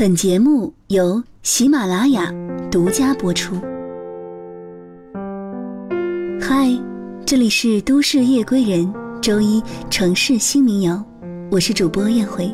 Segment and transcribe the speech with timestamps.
[0.00, 2.32] 本节目由喜马拉雅
[2.70, 3.56] 独家播出。
[6.40, 6.70] 嗨，
[7.26, 11.04] 这里是都市夜归人，周一城市新民谣，
[11.50, 12.44] 我是主播燕辉。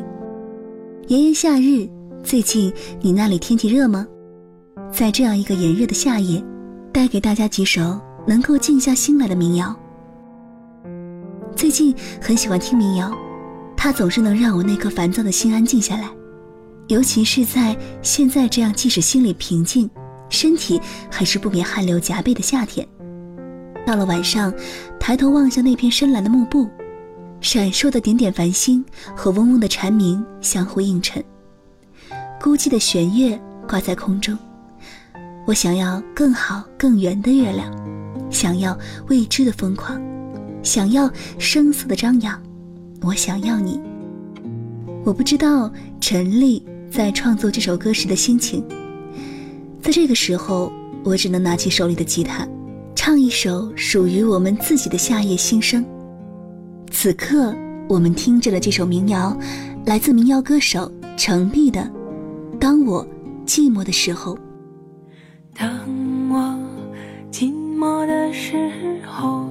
[1.05, 1.87] 炎炎夏日，
[2.23, 4.07] 最近你那里天气热吗？
[4.91, 6.43] 在这样一个炎热的夏夜，
[6.91, 9.79] 带给大家几首能够静下心来的民谣。
[11.55, 13.15] 最近很喜欢听民谣，
[13.77, 16.09] 它总是能让我那颗烦躁的心安静下来。
[16.87, 19.89] 尤其是在现在这样，即使心里平静，
[20.29, 22.87] 身体还是不免汗流浃背的夏天。
[23.85, 24.53] 到了晚上，
[24.99, 26.69] 抬头望向那片深蓝的幕布，
[27.41, 28.83] 闪烁的点点繁星
[29.15, 31.23] 和嗡嗡的蝉鸣相互映衬，
[32.39, 34.37] 孤寂的弦乐挂在空中。
[35.47, 37.71] 我想要更好更圆的月亮，
[38.29, 39.99] 想要未知的疯狂，
[40.61, 42.39] 想要声色的张扬。
[43.01, 43.81] 我想要你。
[45.03, 46.63] 我不知道陈丽。
[46.89, 48.63] 在创作这首歌时的心情，
[49.81, 50.71] 在这个时候，
[51.03, 52.47] 我只能拿起手里的吉他，
[52.95, 55.83] 唱一首属于我们自己的夏夜心声。
[56.89, 57.53] 此刻，
[57.89, 59.37] 我们听着的这首民谣，
[59.85, 61.81] 来自民谣歌手程璧的
[62.57, 63.05] 《当我
[63.45, 64.35] 寂寞的时候》。
[65.53, 65.69] 当
[66.29, 66.57] 我
[67.31, 68.55] 寂寞的时
[69.05, 69.44] 候，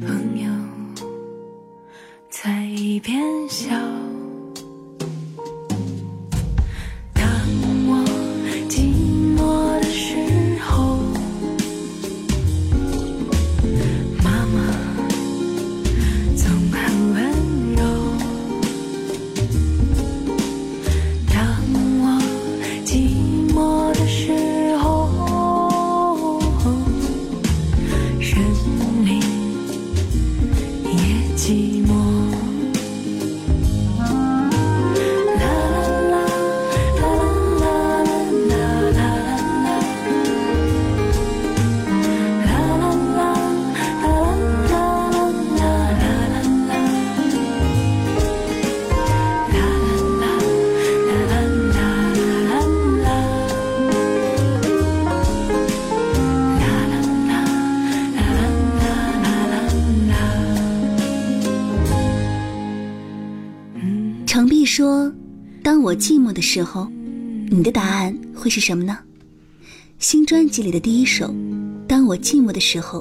[0.00, 0.50] 朋友
[2.30, 3.81] 在一边笑
[64.82, 65.14] 说
[65.62, 66.90] ：“当我寂寞的时候，
[67.50, 68.98] 你的答案会是什么呢？”
[70.00, 71.26] 新专辑里的第一首
[71.86, 73.00] 《当我寂寞的时候》，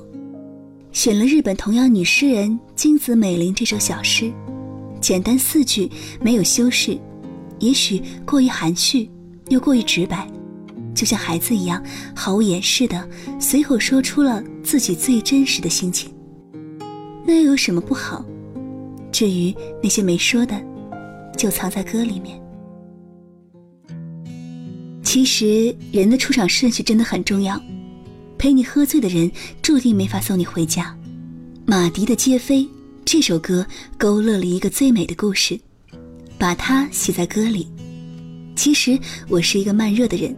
[0.92, 4.32] 选了日本同样女诗人金子美玲这首小诗，
[5.02, 5.90] 简单四句，
[6.22, 6.96] 没有修饰，
[7.58, 9.10] 也许过于含蓄，
[9.50, 10.32] 又过于直白，
[10.94, 11.84] 就像孩子一样
[12.16, 16.14] 毫无掩饰的随口说出了自己最真实的心情。
[17.26, 18.24] 那又有什么不好？
[19.12, 19.52] 至于
[19.82, 20.64] 那些没说的，
[21.42, 22.40] 就藏在歌里面。
[25.02, 27.60] 其实人的出场顺序真的很重要。
[28.38, 30.96] 陪你喝醉的人，注定没法送你回家。
[31.66, 32.60] 马迪的《街飞》
[33.04, 33.66] 这首歌
[33.98, 35.60] 勾勒了一个最美的故事，
[36.38, 37.68] 把它写在歌里。
[38.56, 38.96] 其实
[39.28, 40.30] 我是一个慢热的人，《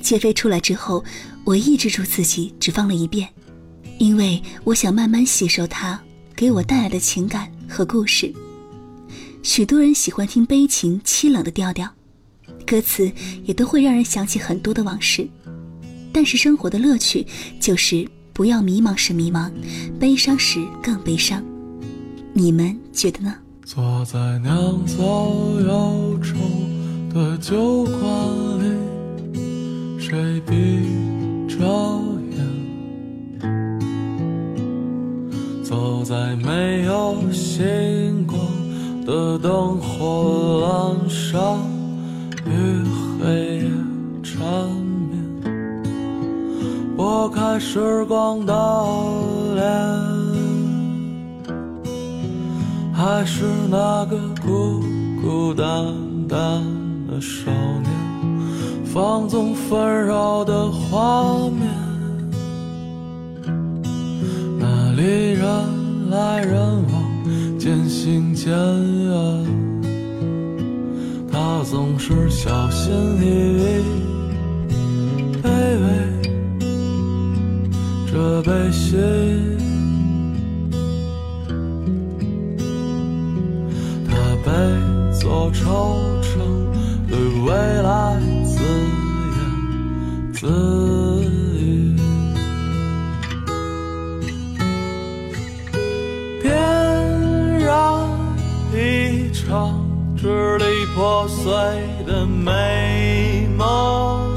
[0.00, 1.02] 街飞》出来之后，
[1.42, 3.28] 我抑制住自己只放了一遍，
[3.98, 6.00] 因为我想慢慢吸收它
[6.36, 8.32] 给我带来的情感和故事。
[9.48, 11.88] 许多人喜欢听悲情凄冷的调调，
[12.66, 13.10] 歌词
[13.44, 15.26] 也都会让人想起很多的往事。
[16.12, 17.26] 但是生活的乐趣，
[17.58, 19.50] 就是不要迷茫时迷茫，
[19.98, 21.42] 悲伤时更悲伤。
[22.34, 23.36] 你们觉得呢？
[23.64, 24.94] 坐在酿造
[25.66, 26.34] 忧愁
[27.14, 28.02] 的酒馆
[29.32, 29.38] 里，
[29.98, 30.82] 谁闭
[31.48, 32.02] 着
[33.40, 33.48] 眼？
[35.64, 38.38] 走在没有星光
[39.08, 41.40] 的灯火阑珊
[42.44, 42.84] 与
[43.18, 43.70] 黑夜
[44.22, 44.44] 缠
[45.08, 45.16] 绵。
[46.94, 48.52] 拨开时光的
[49.54, 49.64] 脸，
[52.92, 54.82] 还是那个孤
[55.22, 55.64] 孤单
[56.28, 56.62] 单
[57.08, 57.90] 的少年，
[58.84, 61.57] 放纵纷扰的画面。
[68.00, 69.12] 心间呀，
[71.32, 73.24] 他总是小心翼
[73.58, 73.66] 翼，
[75.42, 75.48] 卑
[75.82, 75.84] 微。
[78.06, 78.96] 这悲喜，
[84.06, 84.14] 他
[84.44, 84.48] 被
[85.20, 85.58] 做惆
[86.22, 86.38] 怅，
[87.08, 87.50] 对未
[87.82, 88.54] 来自
[89.34, 89.36] 言
[90.32, 90.46] 自
[100.20, 100.64] 支离
[100.96, 101.52] 破碎
[102.04, 104.34] 的美梦。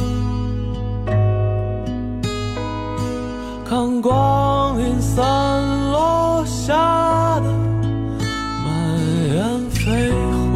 [3.68, 5.20] 看光阴散
[5.92, 7.52] 落下的
[8.64, 8.70] 满
[9.34, 10.12] 眼绯
[10.52, 10.54] 红，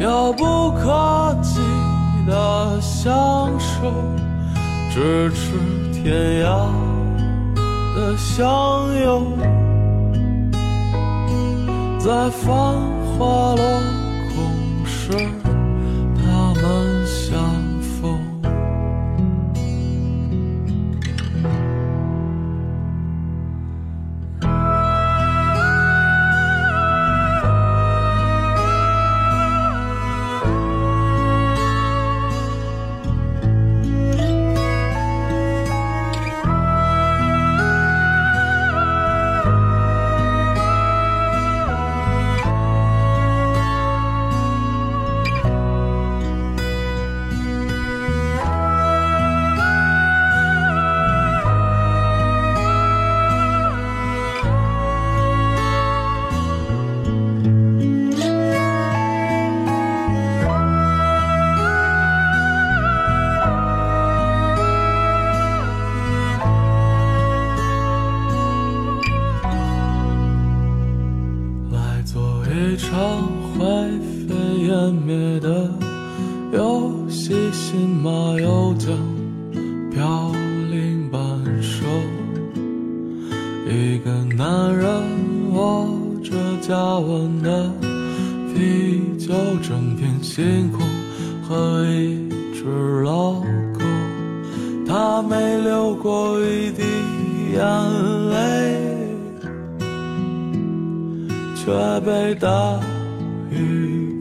[0.00, 1.58] 遥不可及
[2.28, 3.90] 的相守，
[4.92, 5.58] 咫尺
[5.92, 6.46] 天涯
[7.96, 8.46] 的相
[9.02, 9.38] 拥，
[12.04, 12.52] 在繁
[13.16, 13.80] 华落
[14.36, 15.43] 空时。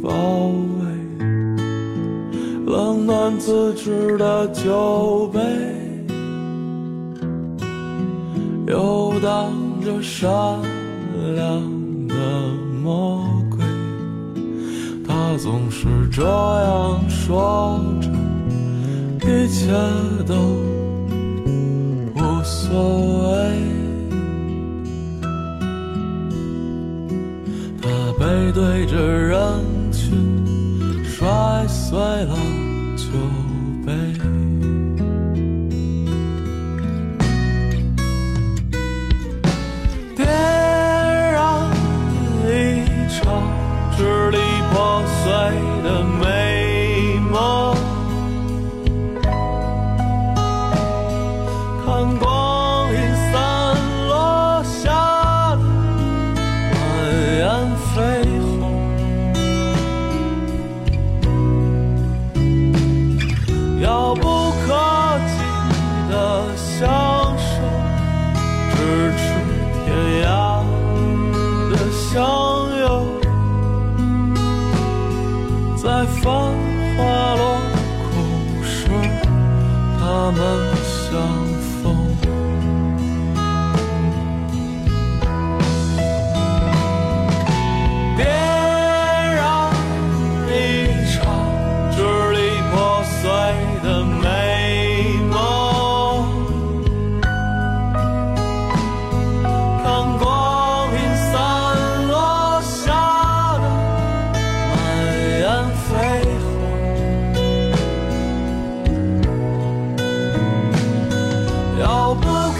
[0.03, 0.11] 包
[0.49, 0.83] 围。
[2.65, 5.39] 冷暖自知的酒杯，
[8.67, 9.49] 游荡
[9.81, 10.29] 着善
[11.35, 11.61] 良
[12.09, 12.15] 的
[12.83, 13.59] 魔鬼。
[15.07, 18.09] 他总是这样说着，
[19.25, 19.71] 一切
[20.27, 20.35] 都
[22.13, 23.31] 无所谓。
[27.81, 27.87] 他
[28.19, 29.39] 背对着人
[31.05, 32.62] 摔碎了。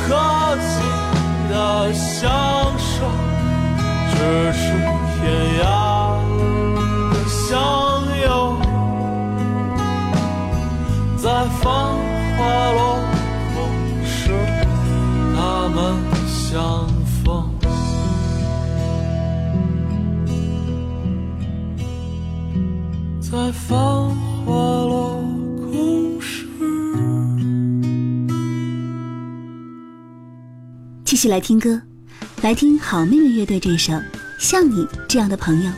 [0.07, 0.09] 可
[0.57, 0.73] 及
[1.49, 1.53] 的
[1.93, 2.21] 相
[2.77, 2.91] 守。
[4.15, 4.15] 只
[4.53, 4.61] 是
[5.15, 5.21] 天
[5.59, 5.63] 涯
[7.11, 7.51] 的相
[8.23, 8.31] 拥，
[11.17, 11.23] 在
[11.59, 11.63] 繁
[12.37, 12.39] 华
[12.71, 12.79] 落
[13.53, 13.55] 空
[14.05, 14.11] 时，
[15.35, 15.37] 他
[15.69, 15.77] 们
[16.27, 16.87] 相
[17.23, 17.23] 逢。
[23.19, 23.71] 在繁
[31.23, 31.81] 续来听歌，
[32.41, 33.93] 来听好妹妹乐队这首
[34.37, 35.71] 《像你这样的朋友》，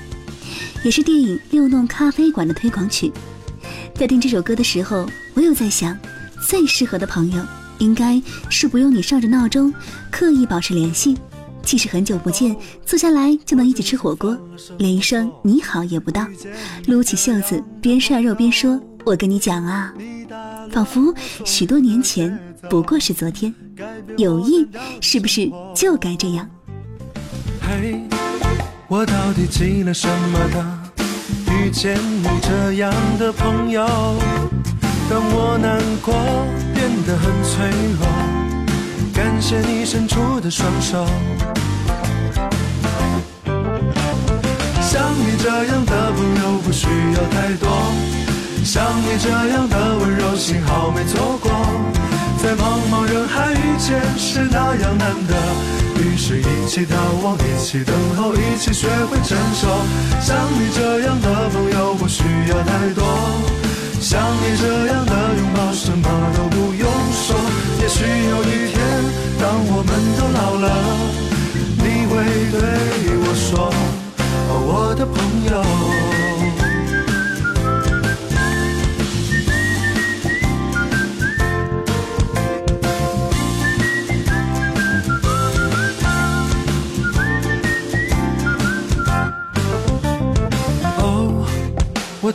[0.84, 3.12] 也是电影《六弄咖啡馆》的推广曲。
[3.94, 5.96] 在听这首歌的时候，我有在想，
[6.42, 7.46] 最适合的朋友，
[7.78, 9.72] 应该是不用你上着闹钟，
[10.12, 11.16] 刻意保持联系，
[11.62, 14.36] 即使很久不见，坐下来就能一起吃火锅，
[14.80, 16.26] 连一声你好也不到，
[16.88, 19.94] 撸起袖子边涮肉边说：“我跟你讲啊。”
[20.74, 21.14] 仿佛
[21.46, 22.36] 许多年前
[22.68, 23.54] 不过是昨天，
[24.18, 24.68] 友谊
[25.02, 26.50] 是不是就该这样？
[27.62, 28.02] 嘿，
[28.88, 30.66] 我到底积了什么的？
[31.52, 33.86] 遇见你这样的朋友，
[35.10, 36.14] 当我难过
[36.74, 37.66] 变得很脆
[37.98, 38.06] 弱，
[39.14, 41.06] 感谢你伸出的双手。
[44.82, 47.68] 像你这样的朋友不需要太多，
[48.64, 51.50] 像你这样的温柔，幸好没错过。
[52.46, 55.34] 在茫茫人海遇见是那样难得，
[56.00, 59.68] 于是一起逃亡，一起等候，一起学会承受。
[60.22, 63.04] 像你这样的朋友不需要太多，
[64.00, 67.36] 像你这样的拥抱什么都不用说。
[67.82, 68.78] 也许有一天，
[69.42, 70.70] 当我们都老了，
[71.80, 72.14] 你会
[72.52, 72.62] 对
[73.22, 73.74] 我说，
[74.50, 75.18] 哦，我的朋
[75.50, 76.15] 友。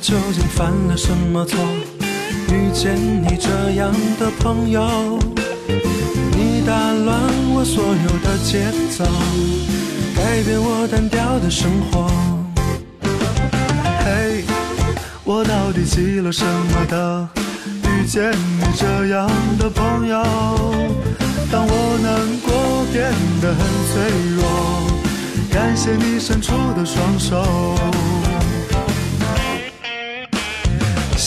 [0.01, 1.59] 究竟犯了什么错？
[2.49, 5.19] 遇见你这样的朋友，
[6.33, 7.21] 你打乱
[7.53, 9.05] 我所有的节奏，
[10.17, 12.11] 改变我单调的生活。
[14.03, 14.45] 嘿，
[15.23, 17.29] 我到底积了什么德？
[17.67, 20.23] 遇见你这样的朋友，
[21.53, 23.61] 当我难过变得很
[23.93, 24.01] 脆
[24.35, 24.43] 弱，
[25.53, 27.77] 感谢你伸出的双手。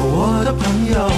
[0.00, 1.10] 我的朋友，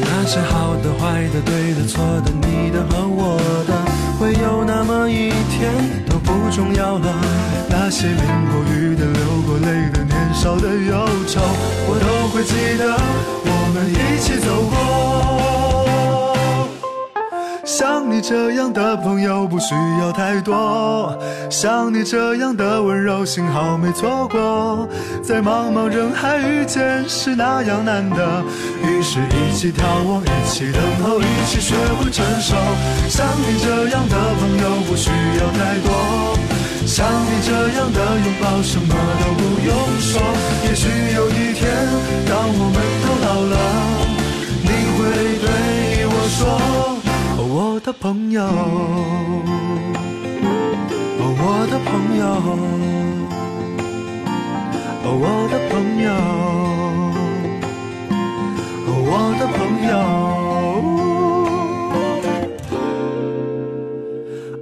[0.00, 3.70] 那些好的、坏的、对的、错的、你的和我的，
[4.18, 5.72] 会有那么一天
[6.08, 7.06] 都不重要了。
[7.68, 8.16] 那些淋
[8.50, 11.40] 过雨的、流过泪的、年少的忧愁，
[11.88, 12.96] 我都会记得，
[13.44, 14.76] 我们一起走过。
[17.78, 21.14] 像你这样的朋友不需要太多，
[21.50, 24.88] 像你这样的温柔，幸好没错过。
[25.22, 28.42] 在茫茫人海遇见是那样难得，
[28.82, 32.56] 于是一起眺望，一起等候，一起学会承受。
[33.10, 36.34] 像你这样的朋友不需要太多，
[36.86, 40.18] 像你这样的拥抱，什么都不用说。
[40.64, 41.68] 也许有一天，
[42.24, 43.56] 当我们都老了，
[44.62, 45.04] 你会
[45.44, 46.85] 对我说。
[47.56, 48.52] 哦，我的朋友，哦，
[51.40, 52.26] 我的朋友，
[55.02, 55.72] 哦，我的朋
[56.02, 56.12] 友，
[58.84, 59.58] 哦，我的朋
[59.88, 59.96] 友，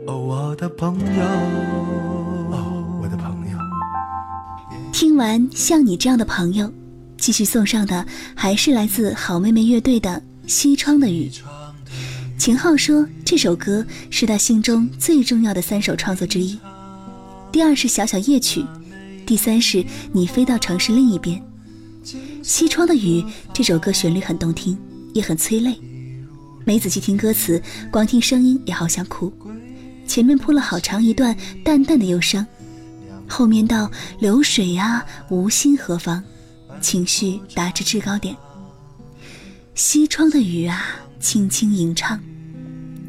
[0.06, 1.22] 哦，我的朋友，
[2.52, 2.54] 哦，
[3.02, 3.58] 我的朋友。
[4.92, 6.72] 听完像你这样的朋友，
[7.18, 10.10] 继续送上的还是来自好妹妹乐队的
[10.48, 11.28] 《西窗的雨》。
[12.36, 16.58] 秦昊说，这首歌是他心中最重要的三首创作之一。
[17.50, 18.60] 第二是《小小夜曲》，
[19.24, 19.78] 第三是
[20.12, 21.40] 《你飞到城市另一边》。
[22.42, 23.22] 《西窗的雨》
[23.52, 24.76] 这首歌旋律很动听，
[25.14, 25.78] 也很催泪。
[26.66, 29.32] 没仔细听歌词，光听声音也好想哭。
[30.06, 32.44] 前面铺了好长一段淡淡的忧伤，
[33.26, 36.22] 后面到流水啊，无心何妨，
[36.80, 38.36] 情绪达至制高点。
[39.74, 42.21] 西窗的雨啊，轻轻吟唱，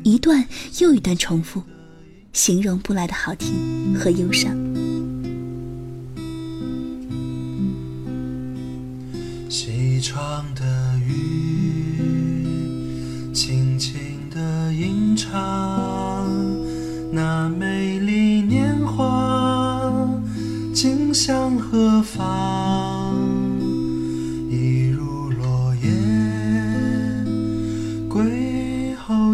[0.03, 0.47] 一段
[0.79, 1.61] 又一段重复，
[2.31, 4.55] 形容不来的好听和忧伤。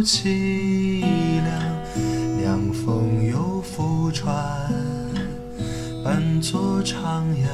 [0.03, 1.49] 凄凉，
[2.41, 4.33] 凉风又拂船，
[6.03, 7.47] 伴作徜徉。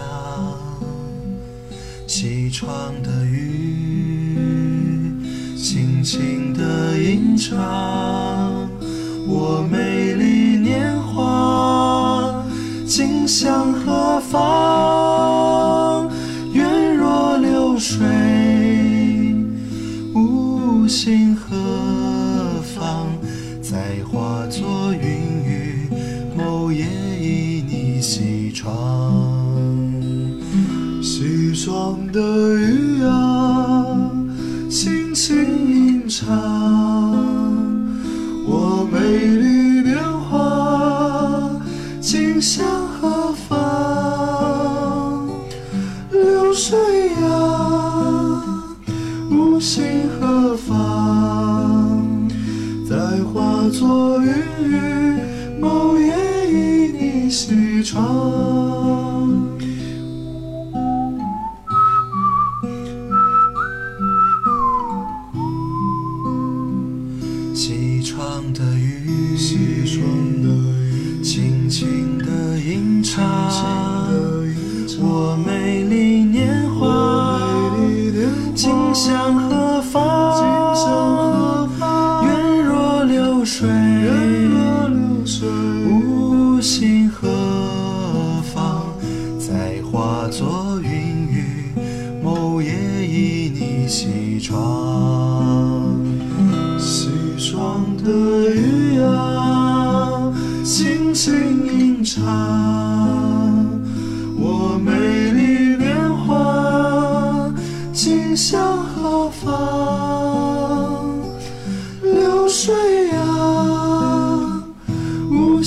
[2.07, 4.37] 西窗的雨，
[5.57, 7.57] 轻轻的吟唱，
[9.27, 10.36] 我美丽
[57.29, 58.66] 西窗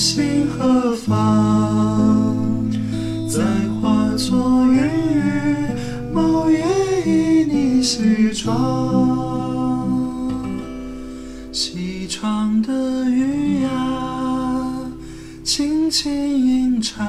[0.01, 2.67] 心何方？
[3.29, 3.43] 再
[3.79, 4.81] 化作云
[5.13, 5.21] 雨，
[6.11, 6.65] 某夜
[7.05, 8.49] 与你西窗。
[11.51, 12.73] 西窗的
[13.11, 13.69] 雨呀，
[15.43, 17.05] 轻轻吟唱，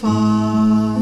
[0.00, 0.96] 何方？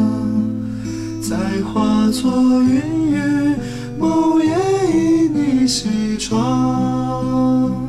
[1.20, 3.54] 再化作云雨，
[3.98, 7.86] 某夜旖旎西窗。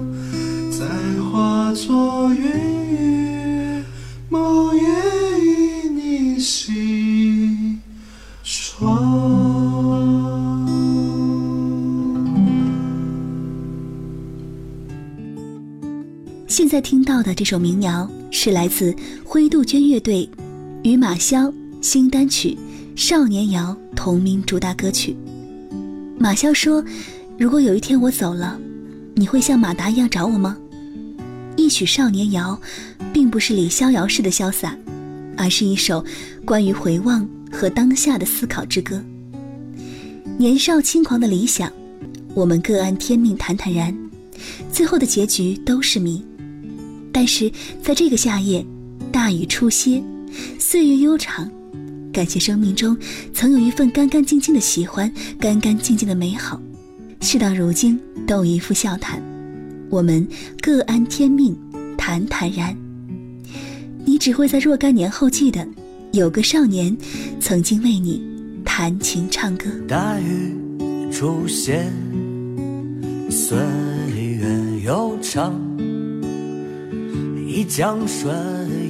[0.70, 0.86] 再
[1.22, 2.44] 化作云
[2.92, 3.84] 雨，
[4.30, 7.78] 某夜旖旎西
[8.44, 9.38] 窗。
[16.48, 18.94] 现在听到的这首民谣是来自
[19.24, 20.28] 灰杜鹃乐队
[20.88, 22.52] 与马潇新单曲
[22.96, 25.14] 《少年谣》同名主打歌曲。
[26.18, 26.82] 马潇说
[27.38, 28.58] ：“如果有一天我走了，
[29.14, 30.58] 你会像马达一样找我吗？”
[31.58, 32.58] 一曲《少年谣》，
[33.12, 34.78] 并不是李逍遥式的潇洒，
[35.36, 36.02] 而是一首
[36.46, 39.04] 关于回望和当下的思考之歌。
[40.38, 41.70] 年少轻狂的理想，
[42.34, 43.94] 我们各安天命，坦坦然，
[44.72, 46.24] 最后的结局都是谜。
[47.12, 47.52] 但是
[47.84, 48.66] 在这个夏夜，
[49.12, 50.02] 大雨初歇，
[50.60, 51.50] 岁月悠长，
[52.12, 52.98] 感谢生命中
[53.34, 56.62] 曾有一份干干净净的喜欢，干干净净的美好。
[57.22, 59.22] 事到如今都一副笑谈，
[59.90, 60.28] 我们
[60.62, 61.58] 各安天命，
[61.98, 62.76] 坦坦然。
[64.06, 65.68] 你只会在若干年后记得，
[66.14, 66.96] 有个少年
[67.40, 68.24] 曾经为你
[68.64, 69.66] 弹琴唱歌。
[69.88, 70.56] 大雨
[71.12, 71.92] 出现，
[73.30, 73.58] 岁
[74.16, 74.48] 月
[74.86, 75.54] 悠长，
[77.48, 78.32] 一江水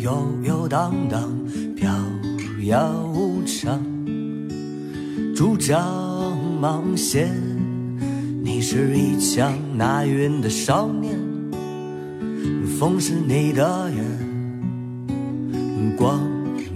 [0.07, 1.29] 悠悠荡荡，
[1.75, 1.91] 飘
[2.63, 3.77] 摇无常。
[5.35, 5.85] 珠江
[6.61, 7.29] 芒线，
[8.41, 11.19] 你是一腔那云的少年，
[12.79, 14.05] 风是你的眼，
[15.97, 16.21] 光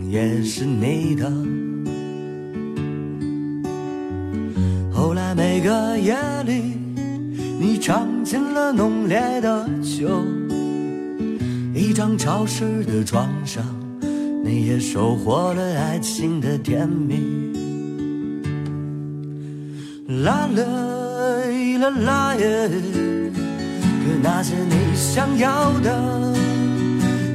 [0.09, 1.31] 也是你的。
[4.91, 6.75] 后来每个夜里，
[7.57, 10.21] 你尝尽了浓烈的酒，
[11.81, 13.65] 一张潮湿的床上，
[14.45, 17.17] 你也收获了爱情的甜蜜。
[20.23, 20.63] 啦啦
[21.79, 26.35] 啦啦耶，可那些你想要的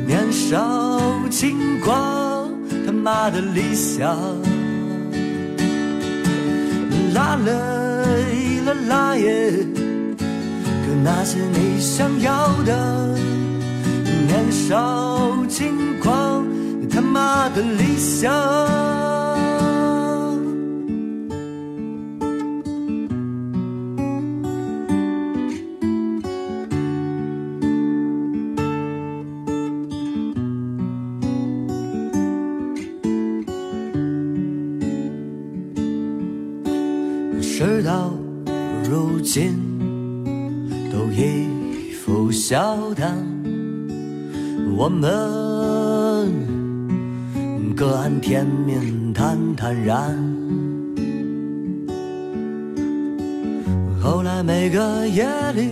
[0.06, 2.48] 年少轻狂，
[2.87, 4.16] 他妈的理想。
[7.12, 7.52] 啦啦
[8.64, 9.50] 啦啦耶，
[10.16, 13.16] 可那些你想要的
[14.37, 16.46] 年少轻狂，
[16.90, 19.26] 他妈的理想。
[44.87, 45.03] 我们
[47.75, 50.16] 各安天命，坦坦然。
[54.01, 55.66] 后来每个夜里，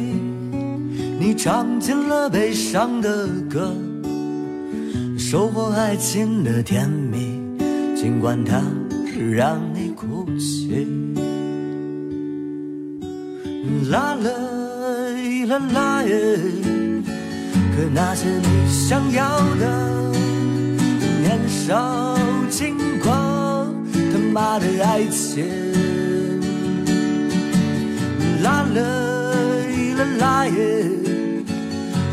[1.20, 3.72] 你唱尽了悲伤的歌，
[5.16, 7.40] 收获爱情的甜蜜，
[7.94, 8.60] 尽管它
[9.30, 10.88] 让你哭泣。
[13.92, 14.32] 啦啦
[15.46, 16.36] 啦啦耶，
[17.76, 20.12] 可那些你想要的
[21.20, 22.16] 年少
[22.48, 23.66] 轻狂，
[24.12, 25.44] 他妈的爱情。
[28.44, 28.80] 啦啦
[29.98, 30.84] 啦啦耶，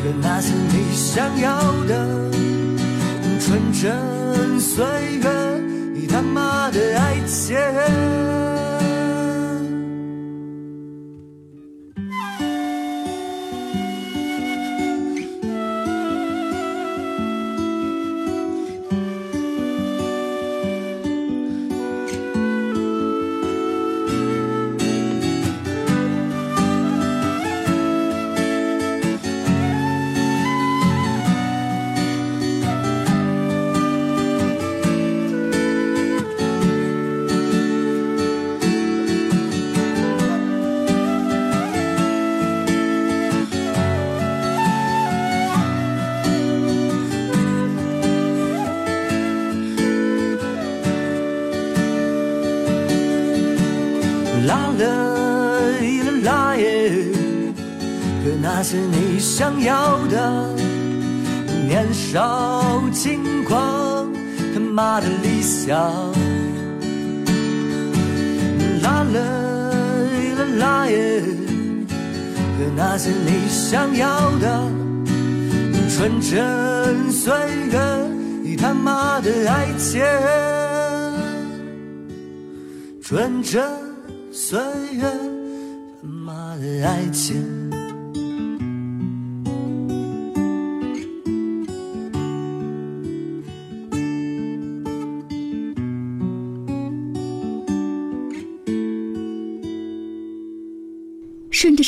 [0.01, 2.31] 可那些你想要的
[3.39, 4.83] 纯真岁
[5.21, 5.29] 月，
[5.93, 7.55] 你他妈的爱情。
[59.41, 60.55] 想要的
[61.65, 64.07] 年少轻狂，
[64.53, 65.75] 他妈的理想。
[68.83, 69.19] 啦啦
[70.37, 74.69] 啦啦耶，可那些你想要的
[75.89, 77.33] 纯真岁
[77.71, 77.79] 月，
[78.43, 80.03] 你他妈的爱情，
[83.01, 83.59] 纯真。
[84.31, 84.59] 岁
[84.91, 85.01] 月，
[85.99, 87.80] 他妈的爱情。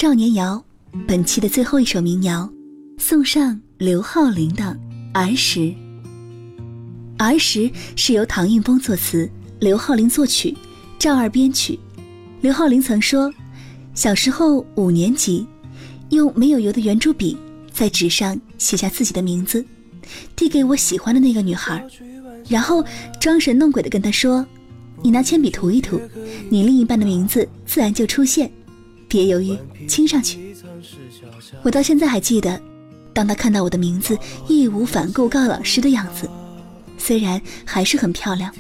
[0.04, 0.62] 少年谣，
[1.08, 2.52] 本期的最后一首民谣，
[2.98, 4.62] 送上刘浩霖的
[5.14, 5.60] 《儿时》。
[7.18, 7.60] 《儿时》
[7.96, 10.54] 是由唐映枫作词，刘浩霖作曲，
[11.00, 11.80] 赵二编曲。
[12.42, 13.34] 刘浩霖曾说，
[13.94, 15.48] 小时候五年级，
[16.10, 17.38] 用没有油的圆珠笔
[17.72, 19.66] 在纸上写下自己的名字，
[20.36, 21.82] 递给我喜欢的那个女孩，
[22.50, 22.84] 然后
[23.22, 24.46] 装神弄鬼的跟她说
[25.02, 25.98] ：“你拿铅笔涂一涂，
[26.50, 28.52] 你另一半的名字自然就出现，
[29.14, 29.56] 别犹豫，
[29.88, 30.56] 亲上去。”
[31.62, 32.60] 我到现在还记得，
[33.14, 36.28] 当他看到我的名字义无反顾告老师的样子，
[36.98, 38.52] 虽然还是很漂亮，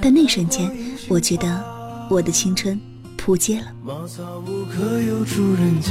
[0.00, 0.70] 但那瞬间，
[1.08, 1.64] 我觉得
[2.08, 2.80] 我的青春。
[3.16, 3.66] 扑街了。
[3.84, 5.90] 茅草屋可有住人家？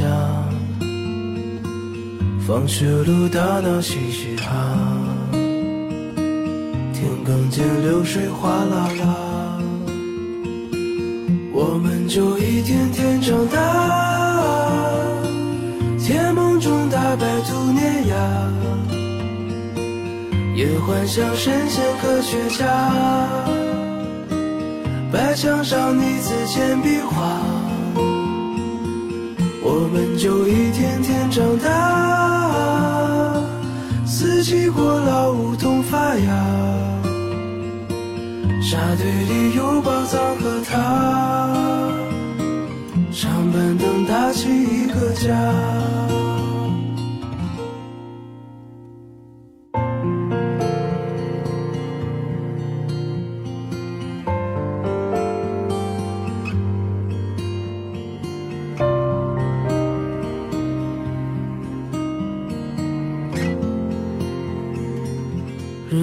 [2.48, 4.76] 放学路打闹嘻嘻哈，
[6.92, 9.29] 田埂间流水哗啦啦，
[11.62, 13.60] 我们就一天天长大，
[16.00, 18.16] 甜梦中大白兔黏牙，
[20.56, 22.64] 也幻想神仙科学家。
[25.12, 27.42] 白墙上你字简笔画，
[29.62, 31.68] 我们就一天天长大。
[34.06, 36.32] 四季过老，梧桐发芽，
[38.70, 41.52] 沙堆里有宝藏和他，
[43.12, 46.09] 长板凳搭起一个家。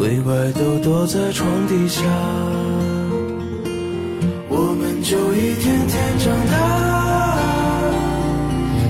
[0.00, 2.02] 鬼怪都躲在床底下，
[4.48, 6.56] 我们就一天天长大，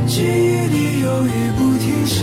[0.06, 2.22] 记忆里有雨不停下，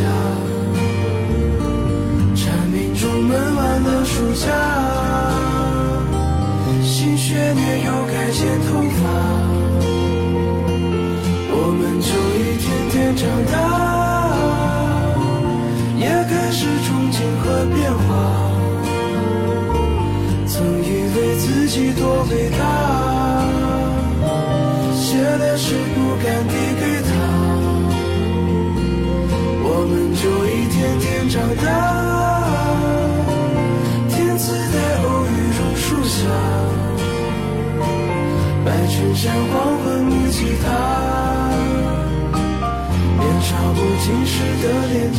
[44.60, 45.17] 经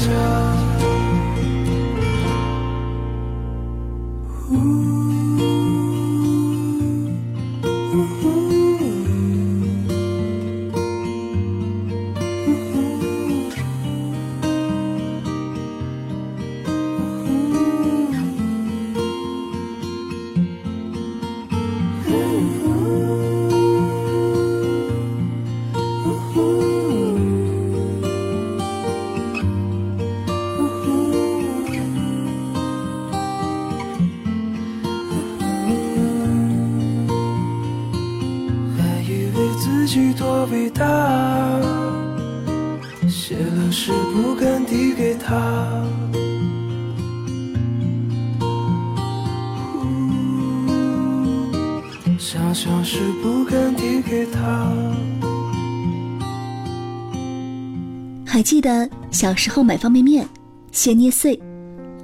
[58.38, 60.24] 还记得小时候买方便面，
[60.70, 61.36] 先捏碎，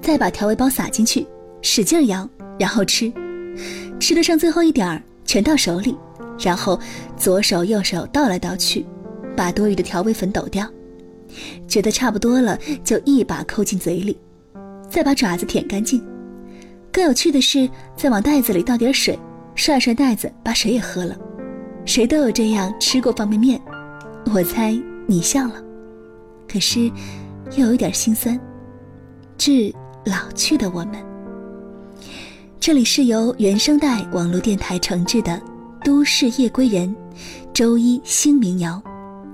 [0.01, 1.25] 再把调味包撒进去，
[1.63, 3.13] 使劲摇，然后吃，
[4.01, 5.97] 吃得剩最后一点儿，全到手里。
[6.41, 6.77] 然后
[7.17, 8.85] 左手右手倒来倒去，
[9.37, 10.69] 把多余的调味粉抖掉，
[11.69, 14.19] 觉得差不多了，就一把扣进嘴里，
[14.91, 16.05] 再把爪子舔干净。
[16.91, 19.17] 更有趣的是，再往袋子里倒点水，
[19.55, 21.17] 涮涮袋子，把水也喝了。
[21.85, 23.61] 谁都有这样吃过方便面，
[24.35, 25.64] 我猜你笑了，
[26.49, 26.91] 可是
[27.57, 28.39] 又有点心酸。
[29.37, 30.93] 致老去的我们。
[32.61, 35.41] 这里是由原声带网络电台承制的。
[35.85, 36.97] 都市夜归人，
[37.53, 38.83] 周一新民谣，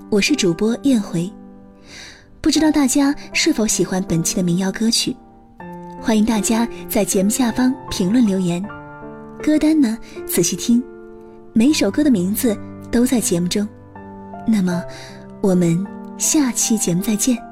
[0.09, 1.31] 我是主播燕回。
[2.41, 5.15] 不知道大家是否喜欢本期的民谣歌曲？
[6.01, 8.61] 欢迎大家在节目下方评论留言。
[9.41, 9.97] 歌单呢，
[10.27, 10.83] 仔细听，
[11.53, 12.53] 每首歌的名字
[12.91, 13.65] 都在节目中。
[14.45, 14.83] 那么，
[15.39, 15.81] 我们
[16.21, 17.50] 下期节目再见。